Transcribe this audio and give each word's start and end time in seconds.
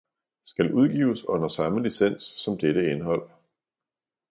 Skal 0.43 0.73
udgives 0.73 1.23
under 1.25 1.47
samme 1.47 1.83
licens 1.83 2.23
som 2.23 2.57
dette 2.57 2.91
indhold. 2.91 3.29